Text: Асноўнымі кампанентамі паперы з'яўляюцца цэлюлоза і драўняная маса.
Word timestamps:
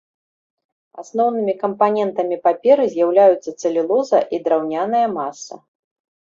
Асноўнымі 1.01 1.53
кампанентамі 1.63 2.37
паперы 2.47 2.83
з'яўляюцца 2.95 3.49
цэлюлоза 3.61 4.19
і 4.37 4.41
драўняная 4.49 5.05
маса. 5.19 5.55